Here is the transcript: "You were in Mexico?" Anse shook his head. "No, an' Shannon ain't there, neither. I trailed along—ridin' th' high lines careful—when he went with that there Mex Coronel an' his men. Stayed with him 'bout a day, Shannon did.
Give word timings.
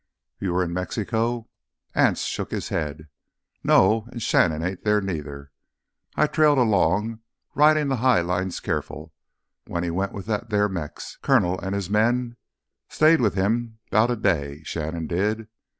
"You 0.39 0.53
were 0.53 0.63
in 0.63 0.73
Mexico?" 0.73 1.47
Anse 1.93 2.23
shook 2.23 2.49
his 2.49 2.69
head. 2.69 3.07
"No, 3.63 4.07
an' 4.11 4.17
Shannon 4.17 4.63
ain't 4.63 4.83
there, 4.83 4.99
neither. 4.99 5.51
I 6.15 6.25
trailed 6.25 6.57
along—ridin' 6.57 7.87
th' 7.89 7.99
high 7.99 8.21
lines 8.21 8.59
careful—when 8.59 9.83
he 9.83 9.91
went 9.91 10.13
with 10.13 10.25
that 10.25 10.49
there 10.49 10.67
Mex 10.69 11.19
Coronel 11.21 11.63
an' 11.63 11.73
his 11.73 11.87
men. 11.87 12.35
Stayed 12.89 13.21
with 13.21 13.35
him 13.35 13.77
'bout 13.91 14.09
a 14.09 14.15
day, 14.15 14.63
Shannon 14.63 15.05
did. 15.05 15.47